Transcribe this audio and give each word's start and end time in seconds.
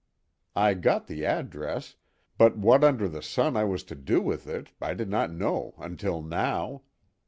I 0.55 0.73
got 0.73 1.05
the 1.05 1.27
address, 1.27 1.95
but 2.35 2.57
what 2.57 2.83
under 2.83 3.07
the 3.07 3.21
sun 3.21 3.55
I 3.55 3.65
was 3.65 3.83
to 3.83 3.93
do 3.93 4.19
with 4.19 4.47
it, 4.47 4.71
I 4.81 4.95
did 4.95 5.09
not 5.11 5.29
know 5.31 5.75
until 5.77 6.23
now. 6.23 6.81